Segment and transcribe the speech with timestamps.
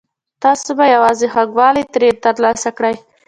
[0.43, 2.95] تاسو به یوازې خوږوالی ترې ترلاسه کړئ.